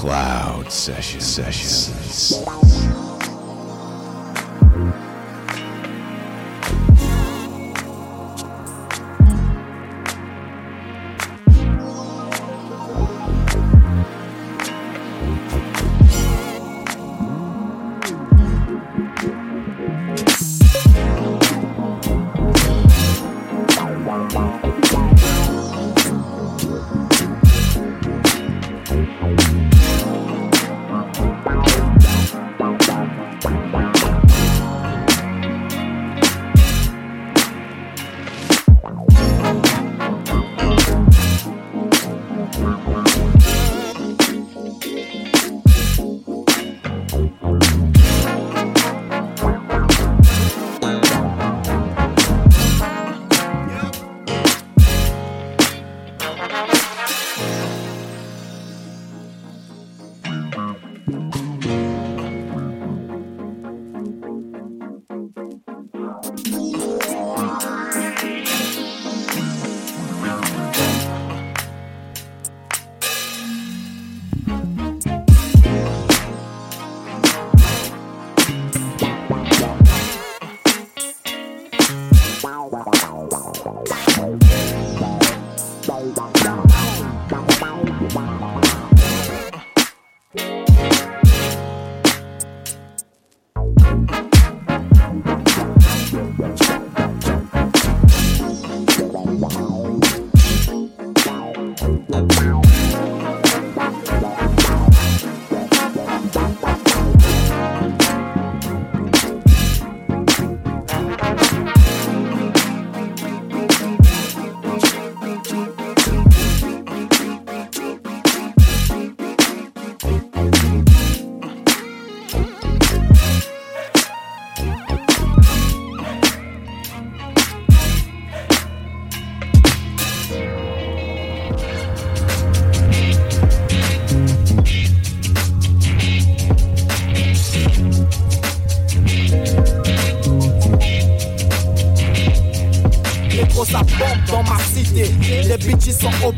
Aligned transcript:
Cloud 0.00 0.72
Session 0.72 1.20
Sessions. 1.20 2.99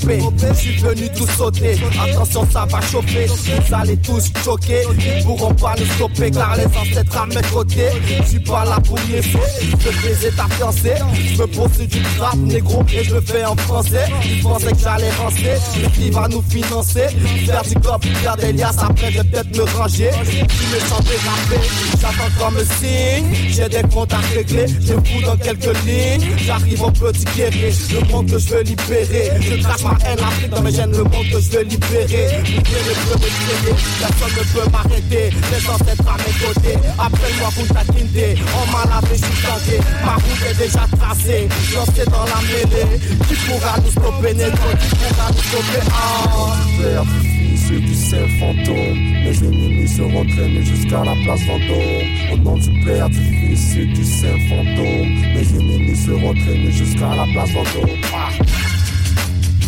Je 0.01 0.55
suis 0.55 0.77
venu 0.77 1.09
tout 1.17 1.27
sauter. 1.27 1.77
Attention 2.03 2.47
ça 2.51 2.67
va 2.67 2.81
chauffer. 2.81 3.27
Vous 3.27 3.75
allez 3.75 3.97
tous 3.99 4.31
choquer. 4.45 4.83
Ils 5.19 5.25
pourront 5.25 5.55
pas 5.55 5.75
nous 5.79 5.87
stopper 5.87 6.31
Car 6.31 6.57
les 6.57 6.67
ancêtres 6.67 7.17
à 7.17 7.27
mes 7.27 7.49
côtés. 7.53 7.89
Je 8.19 8.29
suis 8.29 8.41
pas 8.41 8.65
là 8.65 8.79
pour 8.81 8.99
niaiser 9.09 9.39
Je 9.61 10.03
baiser 10.03 10.31
ta 10.31 10.47
fiancée. 10.55 10.95
Je 11.15 11.37
veux 11.37 11.47
poursuivre 11.47 11.91
du 11.91 12.03
rap 12.19 12.37
négro 12.37 12.85
Et 12.95 13.05
je 13.05 13.15
le 13.15 13.21
fais 13.21 13.45
en 13.45 13.57
français. 13.57 14.07
Ils 14.25 14.43
pensaient 14.43 14.73
que 14.73 14.79
j'allais 14.79 15.11
rancer 15.11 15.53
Mais 15.83 15.91
qui 15.91 16.11
va 16.11 16.29
nous 16.29 16.43
financer? 16.49 17.07
Faire 17.47 17.63
du 17.63 17.75
cop, 17.75 18.05
faire 18.05 18.37
des 18.37 18.53
liasses 18.53 18.79
Après 18.79 19.13
je 19.13 19.19
vais 19.19 19.25
peut-être 19.25 19.57
me 19.57 19.63
ranger. 19.77 20.11
Tu 20.31 20.37
me 20.39 20.81
chanter 20.89 21.17
rapper 21.27 21.69
J'attends 22.01 22.33
comme 22.39 22.59
signe. 22.81 23.35
J'ai 23.49 23.69
des 23.69 23.83
comptes 23.89 24.13
à 24.13 24.21
régler. 24.35 24.67
Je 24.69 24.95
fous 24.95 25.23
dans 25.25 25.37
quelques 25.37 25.77
lignes. 25.85 26.29
J'arrive 26.39 26.83
au 26.83 26.91
petit 26.91 27.25
guerrier 27.37 27.73
Le 27.93 28.09
monde 28.11 28.31
que 28.31 28.39
je 28.39 28.49
veux 28.49 28.63
libérer. 28.63 29.31
Je 29.41 29.63
crache 29.63 29.82
ma 29.83 29.97
haine 30.05 30.19
l'Afrique 30.19 30.51
dans 30.51 30.63
mes 30.63 30.73
gènes 30.73 30.93
Le 30.93 31.05
monde 31.05 31.27
que 31.33 31.41
je 31.41 31.51
veux 31.51 31.63
libérer. 31.63 32.07
Libérer 32.07 32.95
le 32.97 33.15
me 33.15 33.29
tirer 33.29 33.75
Personne 34.01 34.35
ne 34.39 34.45
peut 34.53 34.71
m'arrêter. 34.71 35.31
Les 35.51 35.71
ancêtres 35.71 36.09
à 36.09 36.17
mes 36.19 36.35
côtés. 36.45 36.79
Appelle-moi 36.99 37.49
Kunta 37.57 37.85
Kinde 37.93 38.39
On 38.55 38.73
m'a 38.73 38.85
lavé, 38.87 39.15
je 39.15 39.25
suis 39.25 39.79
Ma 40.05 40.15
route 40.15 40.43
est 40.51 40.59
déjà 40.59 40.87
tracée. 40.99 41.49
Lancé 41.75 42.05
dans 42.07 42.25
la 42.25 42.41
mêlée. 42.47 43.01
Qui 43.29 43.35
pourra 43.35 43.77
nous 43.85 43.91
stopper 43.91 44.35
Négro 44.35 44.69
Qui 44.81 44.89
pourra 44.97 45.29
nous 45.31 45.43
stopper. 45.43 45.83
Ah. 45.91 46.57
Père 46.81 47.05
du 47.81 47.95
saint 47.95 48.29
fantôme. 48.39 48.99
Mes 49.25 49.39
ennemis 49.39 49.89
seront 49.89 50.27
traînés 50.27 50.63
jusqu'à 50.63 51.05
la 51.05 51.15
place 51.25 51.41
Vendôme. 51.47 52.33
Au 52.33 52.37
nom 52.39 52.57
du 52.57 52.85
Père, 52.85 53.09
du 53.09 53.17
fils 53.19 53.77
et 53.77 53.87
du 53.87 54.05
saint 54.05 54.39
fantôme 54.49 55.09
Mes 55.35 55.49
ennemis 55.59 55.97
seront 55.97 56.35
traînés 56.35 56.71
jusqu'à 56.71 57.15
la 57.15 57.25
place 57.33 57.51
Vendôme. 57.53 58.82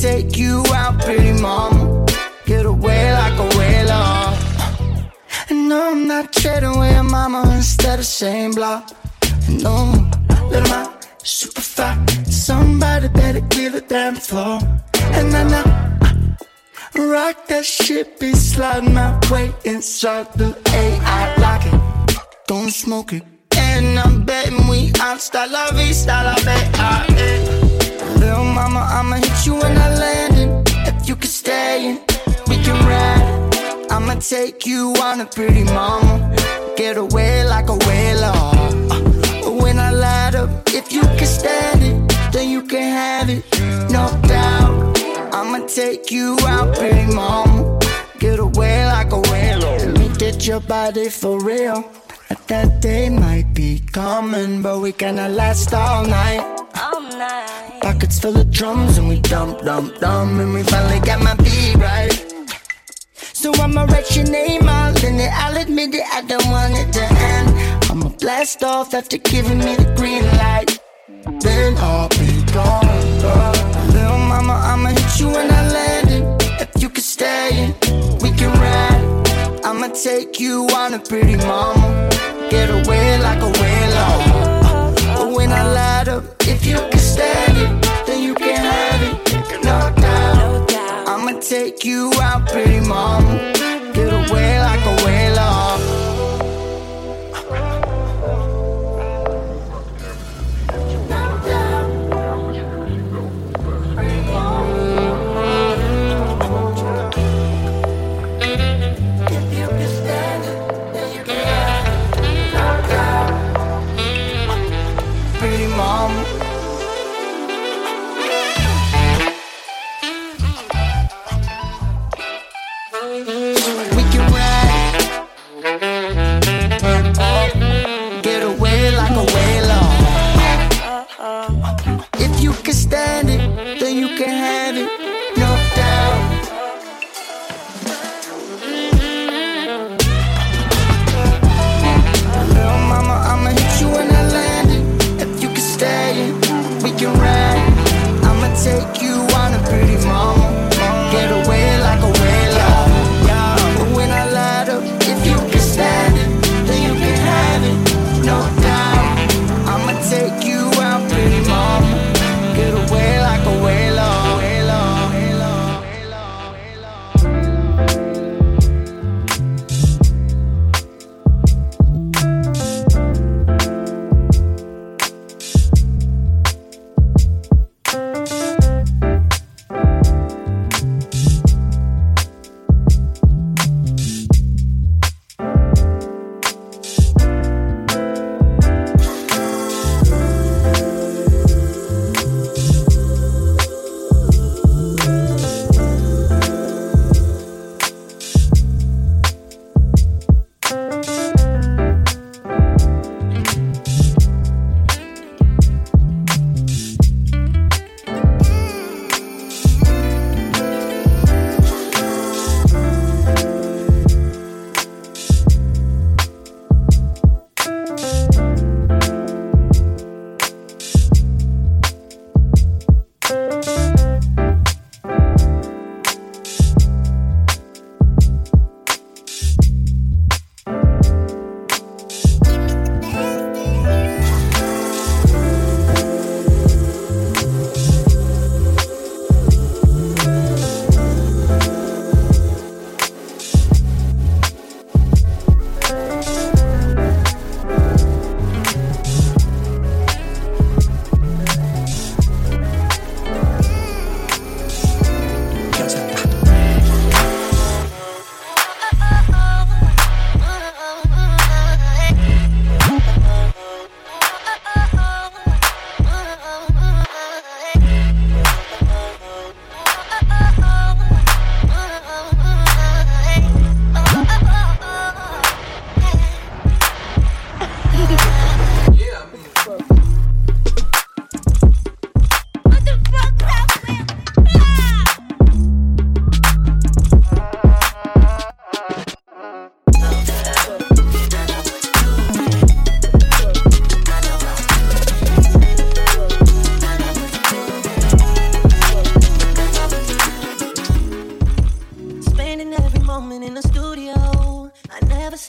take 0.00 0.38
you 0.38 0.64
out, 0.72 0.98
pretty 1.00 1.32
mama. 1.40 2.06
Get 2.46 2.64
away 2.64 3.12
like 3.12 3.38
a 3.38 3.58
whale. 3.58 3.90
I 3.90 5.46
no, 5.50 5.90
I'm 5.90 6.06
not 6.06 6.32
trading 6.32 6.78
with 6.78 6.92
your 6.92 7.02
mama 7.02 7.42
instead 7.54 7.98
of 7.98 8.06
same 8.06 8.52
block. 8.52 8.90
No, 9.48 9.92
little 10.48 10.68
my 10.70 10.90
super 11.22 11.60
fly. 11.60 11.94
Somebody 12.24 13.08
better 13.08 13.40
give 13.40 13.74
a 13.74 13.82
damn 13.82 14.14
floor. 14.14 14.58
And 15.18 15.36
I 15.36 15.44
know. 15.52 15.66
I 16.94 16.98
rock 16.98 17.46
that 17.48 17.64
shit, 17.64 18.18
be 18.18 18.32
sliding 18.32 18.94
my 18.94 19.18
way 19.30 19.52
inside 19.64 20.32
the 20.34 20.56
AI 20.72 21.36
like 21.44 21.66
it. 21.66 22.18
Don't 22.46 22.70
smoke 22.70 23.12
it. 23.12 23.22
And 23.56 23.98
I'm 23.98 24.24
betting 24.24 24.66
we 24.66 24.92
out 25.00 25.20
style 25.20 25.50
la 25.50 25.70
vie, 25.72 25.92
style 25.92 26.24
la. 26.24 27.49
Little 28.30 28.44
mama, 28.44 28.86
I'ma 28.88 29.16
hit 29.16 29.44
you 29.44 29.54
when 29.56 29.76
I 29.76 29.88
land. 29.98 30.68
If 30.86 31.08
you 31.08 31.16
can 31.16 31.28
stay 31.28 31.90
in, 31.90 31.96
we 32.46 32.62
can 32.62 32.78
ride. 32.86 33.90
I'ma 33.90 34.20
take 34.20 34.64
you 34.64 34.94
on 35.02 35.20
a 35.20 35.26
pretty 35.26 35.64
mama. 35.64 36.32
Get 36.76 36.96
away 36.96 37.44
like 37.44 37.68
a 37.68 37.76
whale. 37.86 38.22
Uh, 38.22 39.50
when 39.60 39.80
I 39.80 39.90
light 39.90 40.36
up, 40.36 40.48
if 40.68 40.92
you 40.92 41.00
can 41.18 41.26
stand 41.26 41.82
it, 41.82 42.32
then 42.32 42.48
you 42.48 42.62
can 42.62 42.86
have 43.02 43.28
it. 43.28 43.42
No 43.90 44.06
doubt. 44.28 44.96
I'ma 45.34 45.66
take 45.66 46.12
you 46.12 46.38
out, 46.46 46.76
pretty 46.76 47.12
mama. 47.12 47.80
Get 48.20 48.38
away 48.38 48.86
like 48.86 49.10
a 49.10 49.20
whale. 49.28 49.58
Let 49.58 49.98
me 49.98 50.08
get 50.18 50.46
your 50.46 50.60
body 50.60 51.08
for 51.08 51.40
real. 51.40 51.82
That 52.30 52.80
day 52.80 53.08
might 53.08 53.52
be 53.54 53.80
coming, 53.92 54.62
but 54.62 54.78
we 54.78 54.92
gonna 54.92 55.28
last 55.28 55.74
all 55.74 56.04
night. 56.06 56.40
All 56.80 57.02
night. 57.02 57.80
Pockets 57.80 58.20
full 58.20 58.36
of 58.36 58.52
drums 58.52 58.98
and 58.98 59.08
we 59.08 59.18
dump, 59.18 59.62
dump, 59.62 59.98
dump, 59.98 60.40
and 60.40 60.54
we 60.54 60.62
finally 60.62 61.00
got 61.00 61.20
my 61.22 61.34
beat 61.34 61.74
right. 61.76 62.12
So 63.32 63.52
I'ma 63.54 63.82
write 63.84 64.14
your 64.14 64.26
name 64.26 64.68
all 64.68 64.96
in 65.04 65.18
it. 65.18 65.32
I'll 65.32 65.56
admit 65.56 65.94
it, 65.94 66.04
I 66.12 66.22
don't 66.22 66.48
want 66.50 66.74
it 66.76 66.92
to 66.92 67.02
end. 67.02 67.48
I'ma 67.90 68.10
blast 68.20 68.62
off 68.62 68.94
after 68.94 69.18
giving 69.18 69.58
me 69.58 69.74
the 69.74 69.92
green 69.96 70.24
light. 70.38 70.78
Then 71.40 71.76
I'll 71.78 72.08
be 72.10 72.44
gone. 72.52 73.20
Girl. 73.20 73.59
take 80.10 80.40
you 80.40 80.66
on 80.74 80.94
a 80.94 80.98
pretty 80.98 81.36
mama. 81.36 82.08
Get 82.50 82.68
away 82.68 83.06
like 83.26 83.40
a 83.48 83.50
whale. 83.60 84.94
But 85.16 85.28
when 85.36 85.52
I 85.52 85.62
light 85.78 86.08
up, 86.08 86.24
if 86.40 86.66
you 86.66 86.78
can 86.90 86.98
stand 86.98 87.56
it, 87.64 87.72
then 88.06 88.20
you 88.26 88.34
can 88.34 88.56
have 88.72 89.00
it. 89.08 89.64
No 89.68 89.78
doubt. 90.02 91.08
I'ma 91.08 91.38
take 91.40 91.84
you 91.84 92.10
out. 92.16 92.29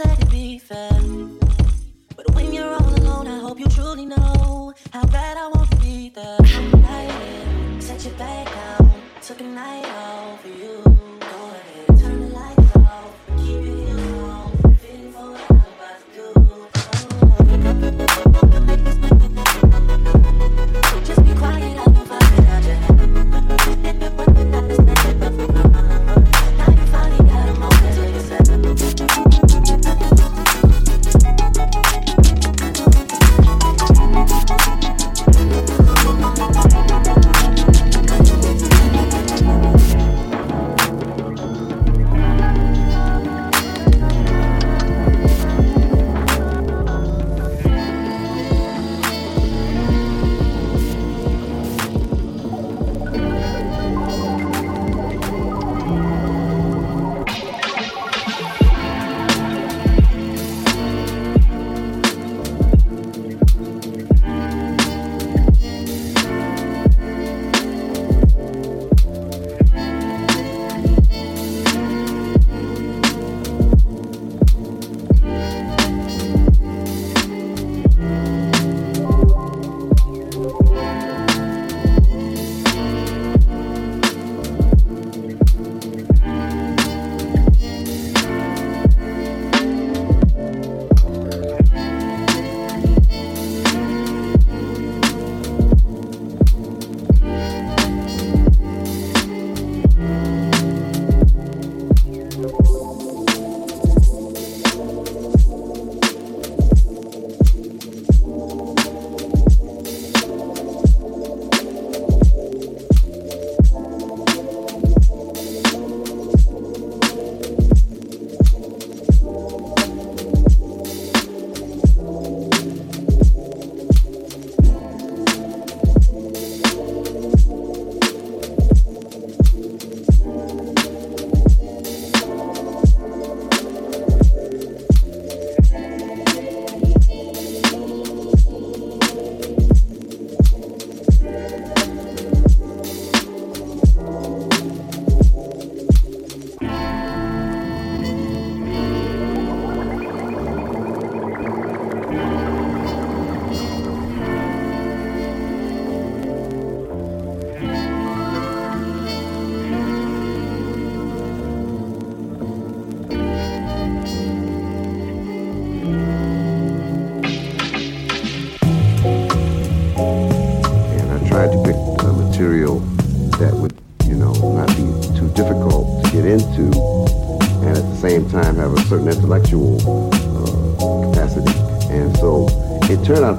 said 0.04 0.18
it'd 0.18 0.32
be 0.32 0.58
fair. 0.58 0.92
But 2.16 2.34
when 2.36 2.54
you're 2.54 2.74
all 2.74 2.96
alone, 3.02 3.28
I 3.28 3.40
hope 3.40 3.60
you 3.60 3.68
truly 3.68 4.06
know 4.06 4.74
how 4.92 5.06
bad 5.08 5.38
I 5.38 5.48
want 5.48 5.70
to 5.72 5.78
be 5.78 6.10
there. 6.10 6.38
I'm 6.40 7.82
set 7.82 8.04
you 8.06 8.12
back 8.12 8.48
down, 8.48 8.92
took 9.22 9.42
a 9.42 9.44
night 9.44 9.86
out 9.86 10.40
for 10.42 10.48
you. 10.48 10.82
Go 11.20 11.40
ahead. 11.52 11.71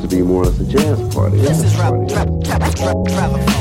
to 0.03 0.09
be 0.09 0.21
more 0.23 0.43
or 0.43 0.47
less 0.47 0.61
a 0.61 0.65
jazz 0.65 1.15
party. 1.15 1.39
This 1.39 1.63
is 1.63 1.77
rap. 1.77 3.52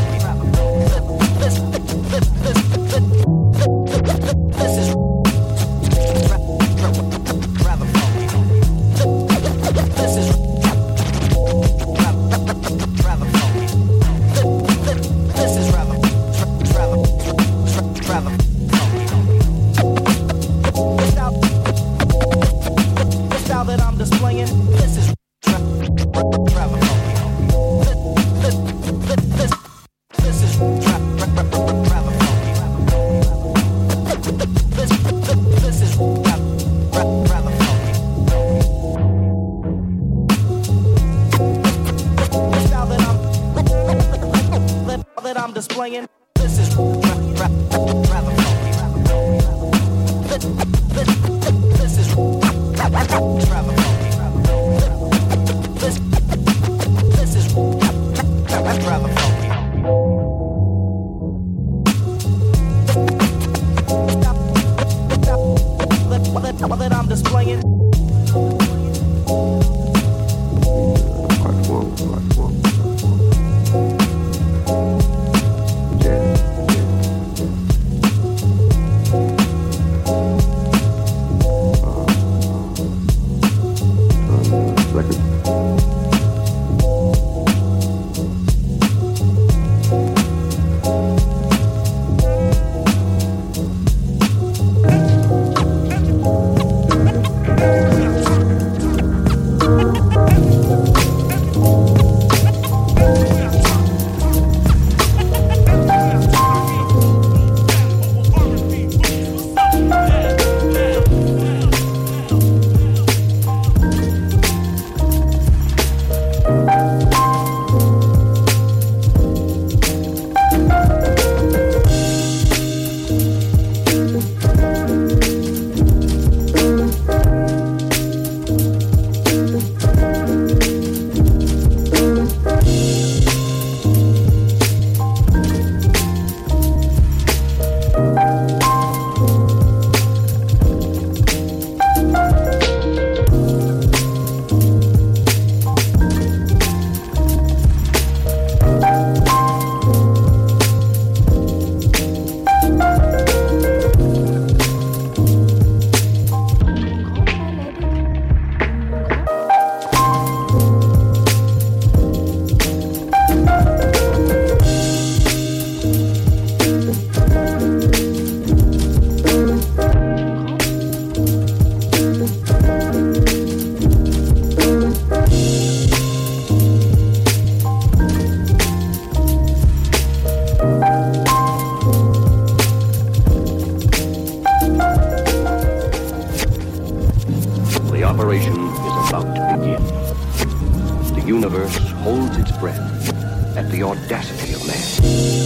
Breath 192.62 193.58
at 193.58 193.68
the 193.72 193.82
audacity 193.82 194.54
of 194.54 194.66
man. 194.68 195.41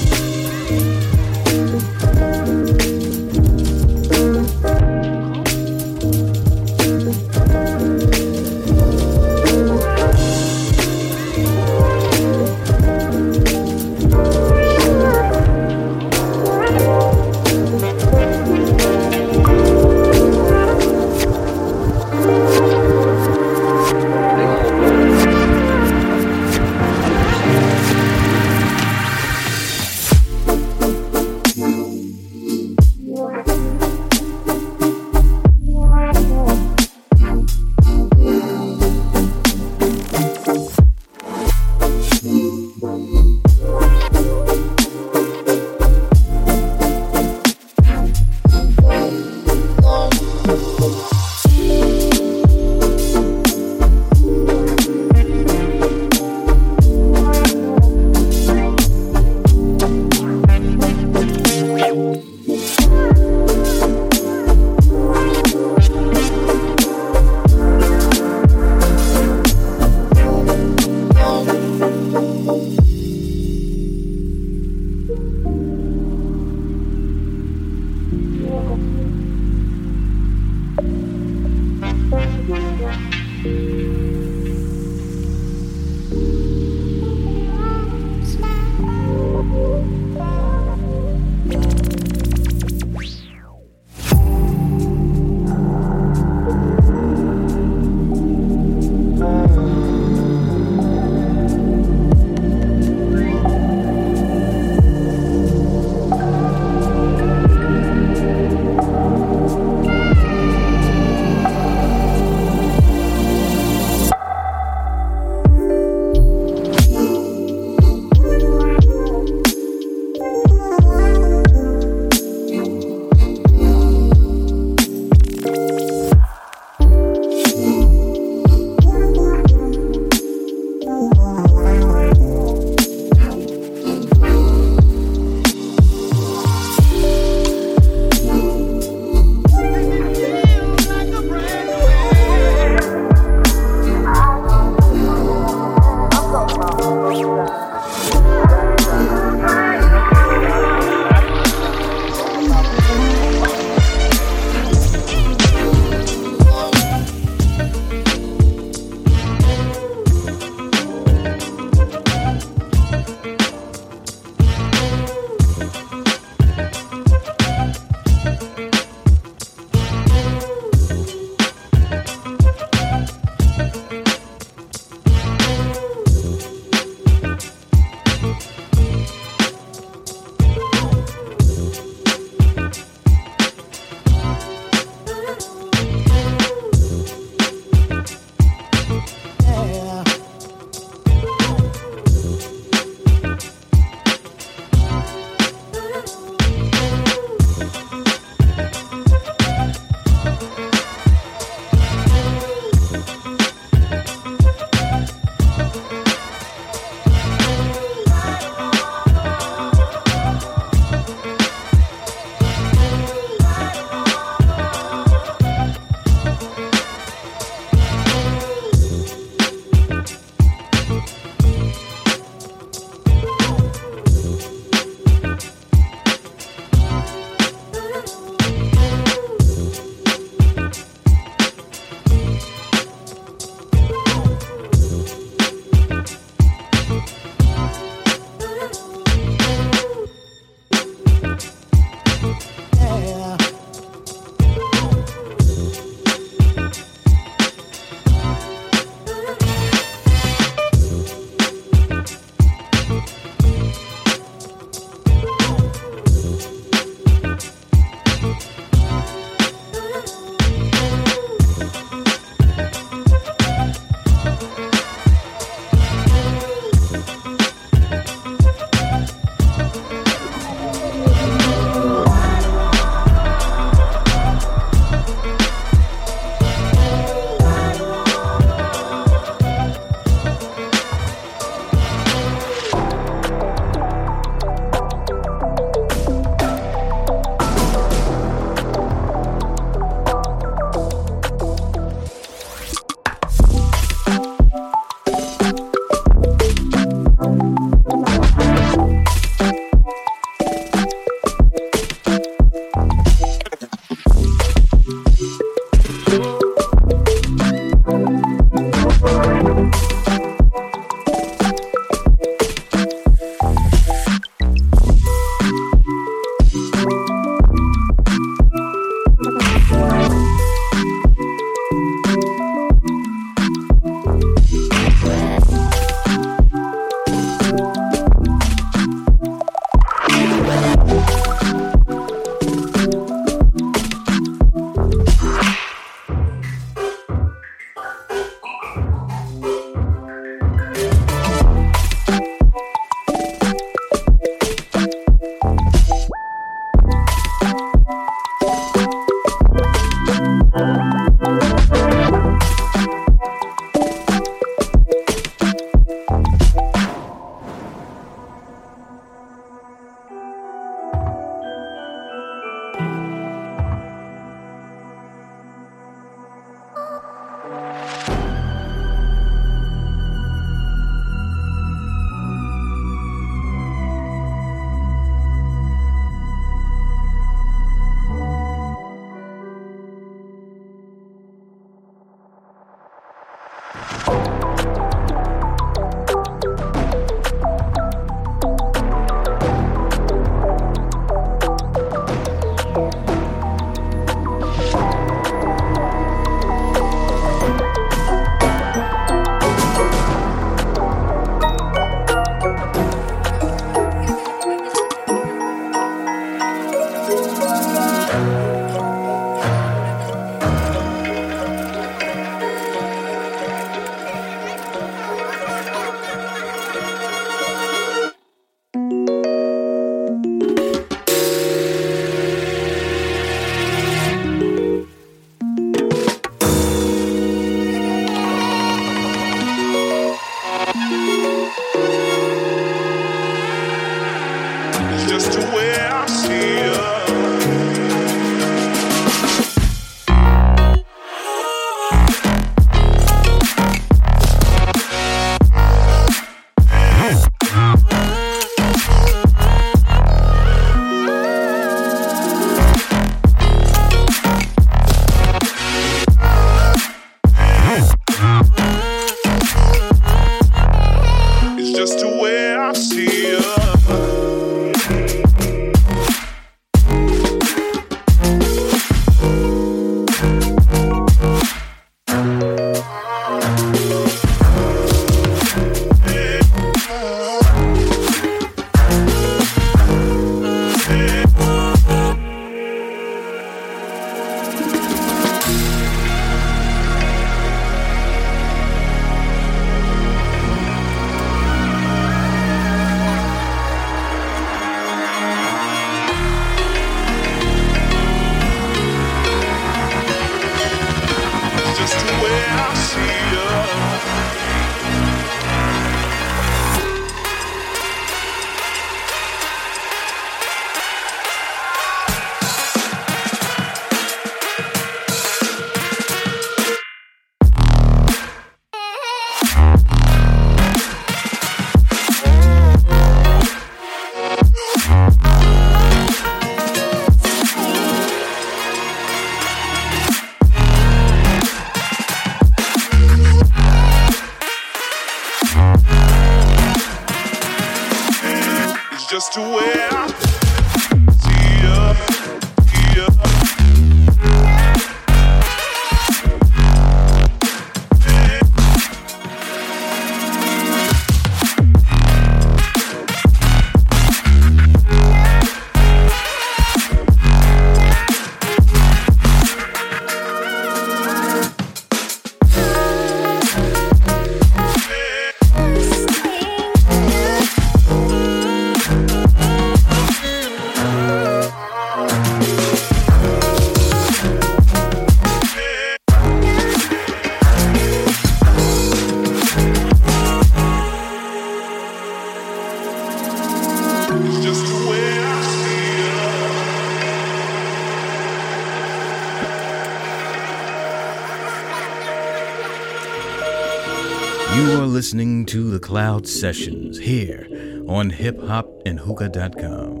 To 596.22 596.28
Sessions 596.28 596.98
here 596.98 597.46
on 597.88 598.10
hiphopandhookah.com. 598.10 600.00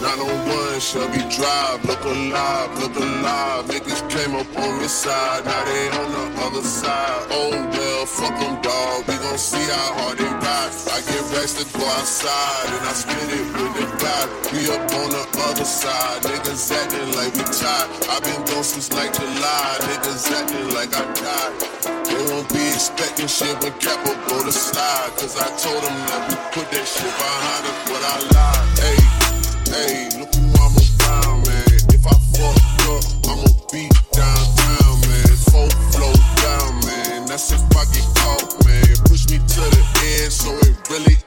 901 0.00 0.80
Shelby 0.80 1.18
Drive, 1.34 1.84
look 1.84 2.04
alive, 2.04 2.78
look 2.78 2.96
alive. 2.96 3.68
Came 4.16 4.34
up 4.34 4.48
on 4.56 4.78
this 4.80 4.92
side, 5.04 5.44
now 5.44 5.64
they 5.68 5.88
on 5.92 6.08
the 6.08 6.40
other 6.40 6.62
side. 6.64 7.28
Oh 7.28 7.52
well, 7.52 8.06
fuck 8.06 8.32
them, 8.40 8.56
dog. 8.62 9.04
We 9.04 9.12
gon' 9.20 9.36
see 9.36 9.60
how 9.60 9.92
hard 9.92 10.16
they 10.16 10.24
ride. 10.24 10.72
I 10.88 11.04
get 11.04 11.20
rest 11.36 11.60
to 11.60 11.64
go 11.76 11.84
outside, 11.84 12.68
and 12.72 12.80
I 12.88 12.94
spit 12.96 13.28
it 13.28 13.44
with 13.52 13.76
the 13.76 13.84
God. 14.00 14.26
We 14.56 14.72
up 14.72 14.88
on 15.04 15.12
the 15.12 15.20
other 15.44 15.68
side, 15.68 16.22
niggas 16.24 16.64
acting 16.72 17.12
like 17.12 17.36
we 17.36 17.44
tied. 17.44 17.92
i 18.08 18.16
been 18.24 18.40
gone 18.48 18.64
since 18.64 18.88
like 18.96 19.12
July, 19.12 19.84
niggas 19.84 20.32
acting 20.32 20.72
like 20.72 20.96
I 20.96 21.04
died. 21.12 21.52
They 22.08 22.22
won't 22.32 22.48
be 22.48 22.64
expecting 22.72 23.28
shit 23.28 23.52
when 23.60 23.76
will 24.00 24.16
go 24.32 24.40
to 24.48 24.50
slide. 24.50 25.12
Cause 25.20 25.36
I 25.36 25.52
told 25.60 25.84
them 25.84 25.92
that 26.08 26.22
we 26.32 26.36
put 26.56 26.72
that 26.72 26.88
shit 26.88 27.12
behind 27.20 27.68
us, 27.68 27.78
but 27.84 28.00
I 28.00 28.16
lied. 28.32 28.78
Hey. 28.80 29.16
Hey, 29.76 30.08
That's 37.36 37.52
if 37.52 37.60
I 37.76 37.84
get 37.92 38.02
caught, 38.16 38.44
oh, 38.48 38.66
man. 38.66 38.96
Push 39.04 39.28
me 39.28 39.36
to 39.36 39.60
the 39.60 40.22
end, 40.24 40.32
so 40.32 40.56
it 40.56 40.88
really 40.88 41.25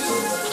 Música 0.00 0.51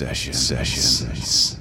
Session. 0.00 0.32
Sessions. 0.32 1.59